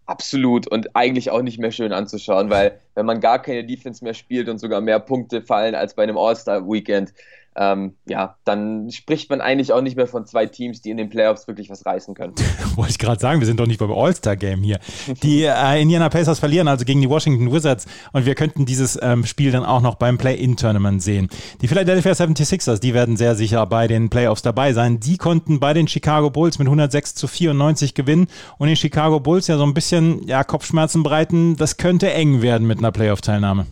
Absolut 0.05 0.67
und 0.67 0.95
eigentlich 0.95 1.31
auch 1.31 1.41
nicht 1.41 1.59
mehr 1.59 1.71
schön 1.71 1.93
anzuschauen, 1.93 2.49
weil 2.49 2.79
wenn 2.99 3.05
man 3.05 3.21
gar 3.21 3.41
keine 3.41 3.63
Defense 3.63 4.03
mehr 4.03 4.13
spielt 4.13 4.49
und 4.49 4.57
sogar 4.57 4.81
mehr 4.81 4.99
Punkte 4.99 5.41
fallen 5.41 5.73
als 5.73 5.93
bei 5.93 6.03
einem 6.03 6.17
All-Star-Weekend, 6.17 7.13
ähm, 7.59 7.95
ja, 8.05 8.37
dann 8.45 8.89
spricht 8.91 9.29
man 9.29 9.41
eigentlich 9.41 9.73
auch 9.73 9.81
nicht 9.81 9.97
mehr 9.97 10.07
von 10.07 10.25
zwei 10.25 10.45
Teams, 10.45 10.81
die 10.81 10.91
in 10.91 10.97
den 10.97 11.09
Playoffs 11.09 11.47
wirklich 11.47 11.69
was 11.69 11.85
reißen 11.85 12.13
können. 12.13 12.33
Wollte 12.75 12.91
ich 12.91 12.99
gerade 12.99 13.19
sagen, 13.19 13.41
wir 13.41 13.47
sind 13.47 13.59
doch 13.59 13.65
nicht 13.65 13.79
beim 13.79 13.91
All-Star-Game 13.91 14.61
hier. 14.61 14.79
Die 15.23 15.43
äh, 15.43 15.81
Indiana 15.81 16.07
Pacers 16.07 16.39
verlieren 16.39 16.69
also 16.69 16.85
gegen 16.85 17.01
die 17.01 17.09
Washington 17.09 17.51
Wizards 17.51 17.85
und 18.13 18.25
wir 18.25 18.35
könnten 18.35 18.65
dieses 18.65 18.97
ähm, 19.01 19.25
Spiel 19.25 19.51
dann 19.51 19.65
auch 19.65 19.81
noch 19.81 19.95
beim 19.95 20.17
Play-In-Tournament 20.17 21.03
sehen. 21.03 21.27
Die 21.61 21.67
Philadelphia 21.67 22.13
76ers, 22.13 22.79
die 22.79 22.93
werden 22.93 23.17
sehr 23.17 23.35
sicher 23.35 23.65
bei 23.65 23.87
den 23.87 24.09
Playoffs 24.09 24.41
dabei 24.41 24.71
sein. 24.71 25.01
Die 25.01 25.17
konnten 25.17 25.59
bei 25.59 25.73
den 25.73 25.87
Chicago 25.87 26.29
Bulls 26.29 26.59
mit 26.59 26.67
106 26.67 27.15
zu 27.15 27.27
94 27.27 27.93
gewinnen 27.93 28.27
und 28.57 28.67
den 28.67 28.77
Chicago 28.77 29.19
Bulls 29.19 29.47
ja 29.47 29.57
so 29.57 29.63
ein 29.63 29.73
bisschen 29.73 30.25
ja, 30.27 30.45
Kopfschmerzen 30.45 31.03
bereiten. 31.03 31.57
Das 31.57 31.75
könnte 31.75 32.13
eng 32.13 32.41
werden 32.41 32.67
mit 32.67 32.77
einer 32.77 32.88
Playoff-Teilnahme. 32.91 33.65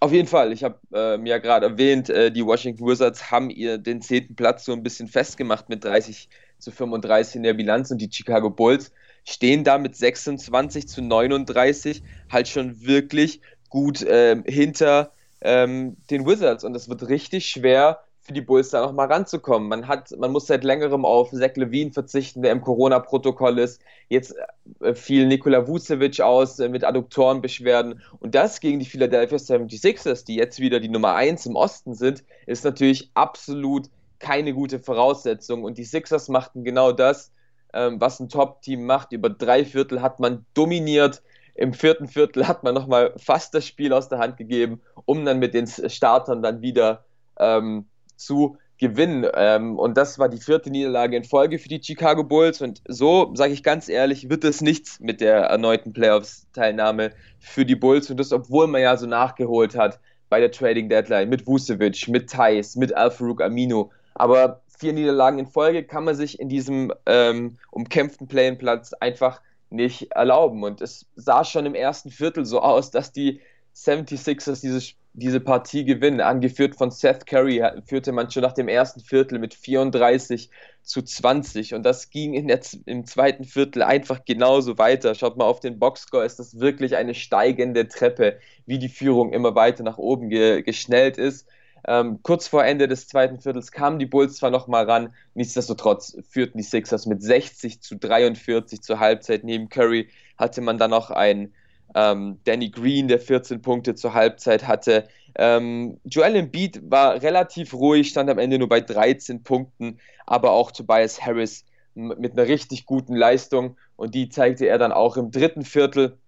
Auf 0.00 0.12
jeden 0.12 0.28
Fall. 0.28 0.52
Ich 0.52 0.62
habe 0.62 0.78
äh, 0.92 1.16
mir 1.16 1.30
ja 1.30 1.38
gerade 1.38 1.66
erwähnt, 1.66 2.10
äh, 2.10 2.30
die 2.30 2.44
Washington 2.44 2.86
Wizards 2.86 3.30
haben 3.30 3.48
ihr 3.48 3.78
den 3.78 4.02
zehnten 4.02 4.36
Platz 4.36 4.64
so 4.64 4.72
ein 4.72 4.82
bisschen 4.82 5.08
festgemacht 5.08 5.68
mit 5.68 5.84
30 5.84 6.28
zu 6.58 6.70
35 6.70 7.36
in 7.36 7.42
der 7.42 7.54
Bilanz 7.54 7.90
und 7.90 7.98
die 7.98 8.10
Chicago 8.10 8.50
Bulls 8.50 8.92
stehen 9.24 9.64
da 9.64 9.78
mit 9.78 9.96
26 9.96 10.86
zu 10.86 11.02
39 11.02 12.02
halt 12.30 12.48
schon 12.48 12.82
wirklich 12.82 13.40
gut 13.68 14.02
äh, 14.02 14.42
hinter 14.46 15.12
ähm, 15.40 15.96
den 16.10 16.26
Wizards 16.26 16.64
und 16.64 16.74
es 16.74 16.88
wird 16.88 17.08
richtig 17.08 17.46
schwer 17.46 18.05
für 18.26 18.32
die 18.32 18.40
Bulls 18.40 18.70
da 18.70 18.82
nochmal 18.82 19.06
ranzukommen. 19.06 19.68
Man 19.68 19.86
hat, 19.86 20.10
man 20.18 20.32
muss 20.32 20.48
seit 20.48 20.64
längerem 20.64 21.04
auf 21.04 21.30
Zach 21.30 21.54
Levine 21.54 21.92
verzichten, 21.92 22.42
der 22.42 22.50
im 22.50 22.60
Corona-Protokoll 22.60 23.60
ist. 23.60 23.80
Jetzt 24.08 24.34
äh, 24.80 24.94
fiel 24.94 25.26
Nikola 25.26 25.66
Vucevic 25.68 26.20
aus 26.20 26.58
äh, 26.58 26.68
mit 26.68 26.84
Adduktorenbeschwerden. 26.84 28.02
Und 28.18 28.34
das 28.34 28.60
gegen 28.60 28.80
die 28.80 28.84
Philadelphia 28.84 29.38
76ers, 29.38 30.24
die 30.24 30.34
jetzt 30.34 30.58
wieder 30.58 30.80
die 30.80 30.88
Nummer 30.88 31.14
1 31.14 31.46
im 31.46 31.54
Osten 31.54 31.94
sind, 31.94 32.24
ist 32.46 32.64
natürlich 32.64 33.10
absolut 33.14 33.88
keine 34.18 34.52
gute 34.52 34.80
Voraussetzung. 34.80 35.62
Und 35.62 35.78
die 35.78 35.84
Sixers 35.84 36.28
machten 36.28 36.64
genau 36.64 36.90
das, 36.90 37.32
ähm, 37.72 38.00
was 38.00 38.18
ein 38.18 38.28
Top-Team 38.28 38.84
macht. 38.86 39.12
Über 39.12 39.30
drei 39.30 39.64
Viertel 39.64 40.02
hat 40.02 40.18
man 40.18 40.44
dominiert. 40.54 41.22
Im 41.54 41.72
vierten 41.72 42.08
Viertel 42.08 42.48
hat 42.48 42.64
man 42.64 42.74
nochmal 42.74 43.14
fast 43.16 43.54
das 43.54 43.66
Spiel 43.66 43.92
aus 43.92 44.08
der 44.08 44.18
Hand 44.18 44.36
gegeben, 44.36 44.80
um 45.04 45.24
dann 45.24 45.38
mit 45.38 45.54
den 45.54 45.66
Startern 45.66 46.42
dann 46.42 46.60
wieder 46.60 47.04
ähm, 47.38 47.86
zu 48.16 48.56
gewinnen. 48.78 49.26
Ähm, 49.34 49.78
und 49.78 49.96
das 49.96 50.18
war 50.18 50.28
die 50.28 50.40
vierte 50.40 50.70
Niederlage 50.70 51.16
in 51.16 51.24
Folge 51.24 51.58
für 51.58 51.68
die 51.68 51.82
Chicago 51.82 52.24
Bulls. 52.24 52.60
Und 52.60 52.82
so, 52.86 53.30
sage 53.34 53.52
ich 53.52 53.62
ganz 53.62 53.88
ehrlich, 53.88 54.28
wird 54.28 54.44
es 54.44 54.60
nichts 54.60 55.00
mit 55.00 55.20
der 55.20 55.36
erneuten 55.44 55.92
Playoffs-Teilnahme 55.92 57.12
für 57.38 57.64
die 57.64 57.76
Bulls. 57.76 58.10
Und 58.10 58.18
das, 58.18 58.32
obwohl 58.32 58.66
man 58.66 58.82
ja 58.82 58.96
so 58.96 59.06
nachgeholt 59.06 59.76
hat 59.76 59.98
bei 60.28 60.40
der 60.40 60.50
Trading 60.50 60.88
Deadline 60.88 61.28
mit 61.28 61.46
Vucevic, 61.46 62.08
mit 62.08 62.30
Thais, 62.30 62.76
mit 62.76 62.94
Alfaruk 62.94 63.40
Amino. 63.40 63.90
Aber 64.14 64.62
vier 64.78 64.92
Niederlagen 64.92 65.38
in 65.38 65.46
Folge 65.46 65.84
kann 65.84 66.04
man 66.04 66.14
sich 66.14 66.38
in 66.38 66.48
diesem 66.48 66.92
ähm, 67.06 67.56
umkämpften 67.70 68.26
Play-in-Platz 68.26 68.92
einfach 68.94 69.40
nicht 69.70 70.12
erlauben. 70.12 70.62
Und 70.64 70.80
es 70.80 71.06
sah 71.16 71.44
schon 71.44 71.66
im 71.66 71.74
ersten 71.74 72.10
Viertel 72.10 72.44
so 72.44 72.60
aus, 72.60 72.90
dass 72.90 73.12
die 73.12 73.40
76ers 73.74 74.60
dieses 74.60 74.94
diese 75.16 75.40
Partie 75.40 75.84
gewinnen. 75.84 76.20
Angeführt 76.20 76.76
von 76.76 76.90
Seth 76.90 77.26
Curry 77.26 77.62
führte 77.86 78.12
man 78.12 78.30
schon 78.30 78.42
nach 78.42 78.52
dem 78.52 78.68
ersten 78.68 79.00
Viertel 79.00 79.38
mit 79.38 79.54
34 79.54 80.50
zu 80.82 81.02
20 81.02 81.74
und 81.74 81.84
das 81.84 82.10
ging 82.10 82.34
in 82.34 82.48
der, 82.48 82.60
im 82.84 83.06
zweiten 83.06 83.44
Viertel 83.44 83.82
einfach 83.82 84.24
genauso 84.24 84.78
weiter. 84.78 85.14
Schaut 85.14 85.36
mal 85.38 85.46
auf 85.46 85.60
den 85.60 85.78
Boxscore, 85.78 86.24
ist 86.24 86.38
das 86.38 86.60
wirklich 86.60 86.96
eine 86.96 87.14
steigende 87.14 87.88
Treppe, 87.88 88.38
wie 88.66 88.78
die 88.78 88.90
Führung 88.90 89.32
immer 89.32 89.54
weiter 89.54 89.82
nach 89.82 89.98
oben 89.98 90.28
ge 90.28 90.62
geschnellt 90.62 91.16
ist. 91.16 91.48
Ähm, 91.88 92.20
kurz 92.22 92.48
vor 92.48 92.64
Ende 92.64 92.86
des 92.86 93.08
zweiten 93.08 93.40
Viertels 93.40 93.72
kamen 93.72 93.98
die 93.98 94.06
Bulls 94.06 94.36
zwar 94.36 94.50
noch 94.50 94.66
mal 94.66 94.84
ran, 94.84 95.14
nichtsdestotrotz 95.34 96.18
führten 96.28 96.58
die 96.58 96.64
Sixers 96.64 97.06
mit 97.06 97.22
60 97.22 97.80
zu 97.80 97.96
43 97.96 98.82
zur 98.82 99.00
Halbzeit. 99.00 99.44
Neben 99.44 99.68
Curry 99.70 100.08
hatte 100.36 100.60
man 100.60 100.78
dann 100.78 100.90
noch 100.90 101.10
ein 101.10 101.54
ähm, 101.94 102.40
Danny 102.44 102.70
Green, 102.70 103.08
der 103.08 103.20
14 103.20 103.62
Punkte 103.62 103.94
zur 103.94 104.14
Halbzeit 104.14 104.66
hatte. 104.66 105.08
Ähm, 105.36 105.98
Joel 106.04 106.36
Embiid 106.36 106.80
war 106.90 107.22
relativ 107.22 107.74
ruhig, 107.74 108.08
stand 108.08 108.30
am 108.30 108.38
Ende 108.38 108.58
nur 108.58 108.68
bei 108.68 108.80
13 108.80 109.42
Punkten, 109.42 109.98
aber 110.26 110.52
auch 110.52 110.72
Tobias 110.72 111.20
Harris 111.20 111.64
mit 111.94 112.32
einer 112.32 112.46
richtig 112.46 112.84
guten 112.84 113.14
Leistung 113.14 113.76
und 113.96 114.14
die 114.14 114.28
zeigte 114.28 114.66
er 114.66 114.78
dann 114.78 114.92
auch 114.92 115.16
im 115.16 115.30
dritten 115.30 115.64
Viertel, 115.64 116.18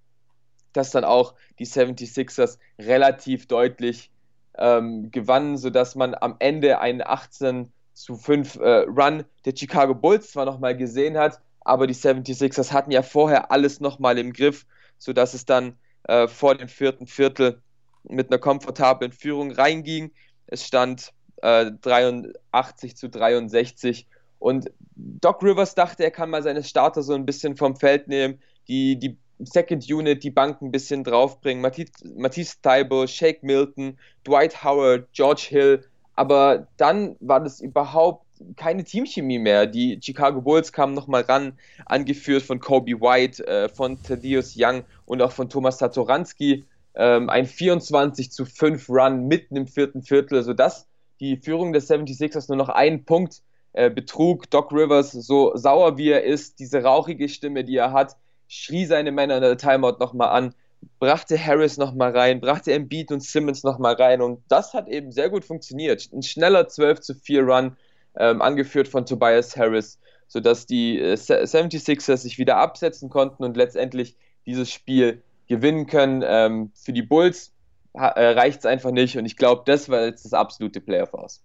dass 0.73 0.91
dann 0.91 1.05
auch 1.05 1.35
die 1.59 1.67
76ers 1.67 2.59
relativ 2.79 3.47
deutlich 3.47 4.11
ähm, 4.57 5.11
gewannen, 5.11 5.57
sodass 5.57 5.95
man 5.95 6.15
am 6.15 6.37
Ende 6.39 6.81
einen 6.81 7.03
18 7.03 7.73
zu 7.93 8.17
5 8.17 8.57
äh, 8.57 8.69
Run 8.87 9.25
der 9.45 9.55
Chicago 9.57 9.95
Bulls 9.95 10.33
zwar 10.33 10.45
nochmal 10.45 10.77
gesehen 10.77 11.19
hat, 11.19 11.41
aber 11.61 11.87
die 11.87 11.95
76ers 11.95 12.73
hatten 12.73 12.91
ja 12.91 13.03
vorher 13.03 13.51
alles 13.53 13.81
nochmal 13.81 14.19
im 14.19 14.33
Griff 14.33 14.67
sodass 14.99 15.35
es 15.35 15.45
dann 15.45 15.79
äh, 16.05 16.29
vor 16.29 16.55
dem 16.55 16.69
vierten 16.69 17.07
Viertel 17.07 17.63
mit 18.05 18.31
einer 18.31 18.39
komfortablen 18.39 19.13
Führung 19.13 19.53
reinging. 19.53 20.13
Es 20.47 20.67
stand 20.67 21.13
äh, 21.43 21.71
83 21.83 22.97
zu 22.97 23.09
63 23.09 24.07
und 24.39 24.71
Doc 24.95 25.43
Rivers 25.43 25.75
dachte, 25.75 26.05
er 26.05 26.11
kann 26.11 26.31
mal 26.31 26.43
seine 26.43 26.63
Starter 26.63 27.03
so 27.03 27.15
ein 27.15 27.27
bisschen 27.27 27.57
vom 27.57 27.77
Feld 27.77 28.09
nehmen, 28.09 28.41
die, 28.69 28.99
die 28.99 29.17
Second 29.41 29.89
Unit, 29.91 30.25
die 30.25 30.31
Bank 30.31 30.61
ein 30.61 30.73
bisschen 30.73 31.05
draufbringen. 31.05 31.63
Matisse, 31.63 32.57
Taibo, 32.63 33.07
Shake 33.07 33.43
Milton, 33.43 33.99
Dwight 34.27 34.65
Howard, 34.65 35.09
George 35.13 35.47
Hill. 35.49 35.85
Aber 36.15 36.67
dann 36.77 37.17
war 37.21 37.41
das 37.41 37.61
überhaupt 37.61 38.27
keine 38.57 38.85
Teamchemie 38.85 39.39
mehr. 39.39 39.67
Die 39.67 39.99
Chicago 40.03 40.41
Bulls 40.41 40.73
kamen 40.73 40.95
nochmal 40.95 41.23
ran, 41.23 41.59
angeführt 41.87 42.43
von 42.43 42.61
Kobe 42.61 43.01
White, 43.01 43.47
äh, 43.47 43.69
von 43.69 44.03
Thaddeus 44.03 44.55
Young 44.57 44.85
und 45.07 45.23
auch 45.23 45.33
von 45.33 45.49
Thomas 45.49 45.79
Satoranski. 45.79 46.65
Ähm, 46.95 47.31
ein 47.31 47.47
24 47.47 48.33
zu 48.33 48.45
5 48.45 48.89
Run 48.89 49.29
mitten 49.29 49.57
im 49.57 49.67
vierten 49.67 50.03
Viertel, 50.03 50.43
sodass 50.43 50.87
die 51.21 51.37
Führung 51.37 51.73
der 51.73 51.83
76ers 51.83 52.47
nur 52.49 52.57
noch 52.57 52.69
einen 52.69 53.05
Punkt 53.05 53.43
äh, 53.73 53.91
betrug. 53.91 54.51
Doc 54.51 54.73
Rivers, 54.73 55.13
so 55.13 55.53
sauer 55.55 55.99
wie 55.99 56.11
er 56.11 56.25
ist, 56.25 56.59
diese 56.59 56.83
rauchige 56.83 57.29
Stimme, 57.29 57.65
die 57.65 57.77
er 57.77 57.93
hat, 57.93 58.17
schrie 58.49 58.87
seine 58.87 59.13
Männer 59.13 59.37
in 59.37 59.43
der 59.43 59.59
Timeout 59.59 59.99
nochmal 60.01 60.31
an, 60.31 60.55
brachte 60.99 61.39
Harris 61.39 61.77
nochmal 61.77 62.17
rein, 62.17 62.41
brachte 62.41 62.73
Embiid 62.73 63.13
und 63.13 63.23
Simmons 63.23 63.65
nochmal 63.65 63.95
rein 63.95 64.23
und 64.23 64.43
das 64.49 64.75
hat 64.75 64.89
eben 64.89 65.13
sehr 65.13 65.29
gut 65.29 65.45
funktioniert. 65.45 66.09
Ein 66.13 66.23
schneller 66.23 66.69
12 66.69 67.01
zu 67.01 67.15
4 67.15 67.43
Run 67.43 67.77
ähm, 68.19 68.43
angeführt 68.43 68.89
von 68.89 69.07
Tobias 69.07 69.57
Harris, 69.57 69.99
sodass 70.27 70.67
die 70.67 70.99
äh, 70.99 71.15
76ers 71.15 72.19
sich 72.19 72.39
wieder 72.39 72.59
absetzen 72.59 73.09
konnten 73.09 73.45
und 73.45 73.57
letztendlich 73.57 74.17
dieses 74.47 74.71
Spiel 74.71 75.23
gewinnen 75.47 75.87
können. 75.87 76.23
Ähm, 76.27 76.73
für 76.75 76.93
die 76.93 77.03
Bulls 77.03 77.53
äh, 77.95 78.01
reicht 78.01 78.61
es 78.61 78.67
einfach 78.67 78.91
nicht 78.91 79.17
und 79.17 79.25
ich 79.25 79.37
glaube, 79.37 79.63
das 79.65 79.89
war 79.89 80.05
jetzt 80.05 80.25
das 80.25 80.33
absolute 80.33 80.81
Playoff 80.81 81.15
aus. 81.15 81.43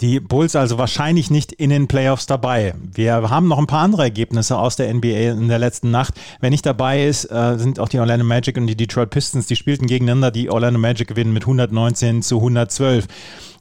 Die 0.00 0.20
Bulls 0.20 0.54
also 0.54 0.78
wahrscheinlich 0.78 1.30
nicht 1.30 1.52
in 1.52 1.70
den 1.70 1.88
Playoffs 1.88 2.26
dabei. 2.26 2.74
Wir 2.80 3.30
haben 3.30 3.48
noch 3.48 3.58
ein 3.58 3.66
paar 3.66 3.82
andere 3.82 4.02
Ergebnisse 4.02 4.56
aus 4.56 4.76
der 4.76 4.92
NBA 4.94 5.32
in 5.32 5.48
der 5.48 5.58
letzten 5.58 5.90
Nacht. 5.90 6.14
Wer 6.40 6.50
nicht 6.50 6.64
dabei 6.64 7.04
ist, 7.04 7.24
äh, 7.24 7.58
sind 7.58 7.80
auch 7.80 7.88
die 7.88 7.98
Orlando 7.98 8.24
Magic 8.24 8.56
und 8.56 8.68
die 8.68 8.76
Detroit 8.76 9.10
Pistons. 9.10 9.48
Die 9.48 9.56
spielten 9.56 9.86
gegeneinander. 9.86 10.30
Die 10.30 10.50
Orlando 10.50 10.78
Magic 10.78 11.08
gewinnen 11.08 11.32
mit 11.32 11.42
119 11.42 12.22
zu 12.22 12.36
112. 12.36 13.08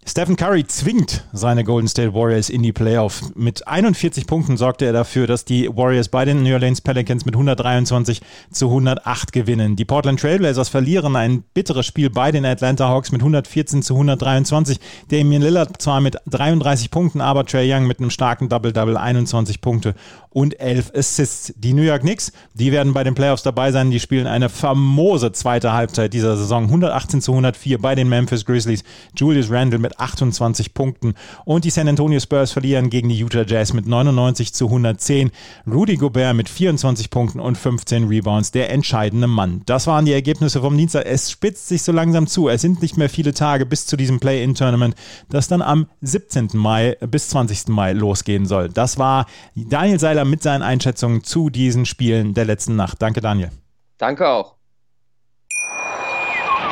Stephen 0.09 0.37
Curry 0.37 0.65
zwingt 0.65 1.25
seine 1.33 1.65
Golden 1.65 1.89
State 1.89 2.13
Warriors 2.13 2.49
in 2.49 2.63
die 2.63 2.71
Playoffs. 2.71 3.29
Mit 3.35 3.67
41 3.67 4.25
Punkten 4.25 4.55
sorgte 4.55 4.85
er 4.85 4.93
dafür, 4.93 5.27
dass 5.27 5.43
die 5.43 5.67
Warriors 5.67 6.07
bei 6.07 6.23
den 6.23 6.43
New 6.43 6.53
Orleans 6.53 6.79
Pelicans 6.79 7.25
mit 7.25 7.35
123 7.35 8.21
zu 8.49 8.67
108 8.67 9.33
gewinnen. 9.33 9.75
Die 9.75 9.83
Portland 9.83 10.21
Trailblazers 10.21 10.69
verlieren 10.69 11.17
ein 11.17 11.43
bitteres 11.53 11.85
Spiel 11.85 12.09
bei 12.09 12.31
den 12.31 12.45
Atlanta 12.45 12.87
Hawks 12.87 13.11
mit 13.11 13.19
114 13.19 13.83
zu 13.83 13.95
123. 13.95 14.79
Damian 15.09 15.41
Lillard 15.41 15.81
zwar 15.81 15.99
mit 15.99 16.15
33 16.27 16.89
Punkten, 16.89 17.19
aber 17.19 17.45
Trey 17.45 17.69
Young 17.71 17.85
mit 17.85 17.99
einem 17.99 18.09
starken 18.09 18.47
Double-Double, 18.47 18.95
21 18.95 19.59
Punkte 19.59 19.93
und 20.29 20.57
11 20.59 20.93
Assists. 20.95 21.53
Die 21.57 21.73
New 21.73 21.81
York 21.81 22.03
Knicks, 22.03 22.31
die 22.53 22.71
werden 22.71 22.93
bei 22.93 23.03
den 23.03 23.13
Playoffs 23.13 23.43
dabei 23.43 23.73
sein. 23.73 23.91
Die 23.91 23.99
spielen 23.99 24.27
eine 24.27 24.47
famose 24.47 25.33
zweite 25.33 25.73
Halbzeit 25.73 26.13
dieser 26.13 26.37
Saison. 26.37 26.63
118 26.65 27.21
zu 27.21 27.33
104 27.33 27.81
bei 27.81 27.93
den 27.93 28.07
Memphis 28.07 28.45
Grizzlies. 28.45 28.83
Julius 29.15 29.51
Randle 29.51 29.79
mit 29.97 29.99
28 29.99 30.73
Punkten. 30.73 31.13
Und 31.45 31.65
die 31.65 31.69
San 31.69 31.87
Antonio 31.87 32.19
Spurs 32.19 32.51
verlieren 32.51 32.89
gegen 32.89 33.09
die 33.09 33.19
Utah 33.19 33.43
Jazz 33.45 33.73
mit 33.73 33.87
99 33.87 34.53
zu 34.53 34.65
110. 34.65 35.31
Rudy 35.69 35.95
Gobert 35.95 36.35
mit 36.35 36.49
24 36.49 37.09
Punkten 37.09 37.39
und 37.39 37.57
15 37.57 38.07
Rebounds, 38.07 38.51
der 38.51 38.71
entscheidende 38.71 39.27
Mann. 39.27 39.61
Das 39.65 39.87
waren 39.87 40.05
die 40.05 40.13
Ergebnisse 40.13 40.61
vom 40.61 40.77
Dienstag. 40.77 41.05
Es 41.05 41.31
spitzt 41.31 41.67
sich 41.67 41.83
so 41.83 41.91
langsam 41.91 42.27
zu. 42.27 42.49
Es 42.49 42.61
sind 42.61 42.81
nicht 42.81 42.97
mehr 42.97 43.09
viele 43.09 43.33
Tage 43.33 43.65
bis 43.65 43.85
zu 43.85 43.97
diesem 43.97 44.19
Play-In-Tournament, 44.19 44.95
das 45.29 45.47
dann 45.47 45.61
am 45.61 45.87
17. 46.01 46.49
Mai 46.53 46.97
bis 46.99 47.29
20. 47.29 47.69
Mai 47.69 47.93
losgehen 47.93 48.45
soll. 48.45 48.69
Das 48.69 48.97
war 48.97 49.25
Daniel 49.55 49.99
Seiler 49.99 50.25
mit 50.25 50.43
seinen 50.43 50.61
Einschätzungen 50.61 51.23
zu 51.23 51.49
diesen 51.49 51.85
Spielen 51.85 52.33
der 52.33 52.45
letzten 52.45 52.75
Nacht. 52.75 53.01
Danke, 53.01 53.21
Daniel. 53.21 53.51
Danke 53.97 54.27
auch. 54.27 54.56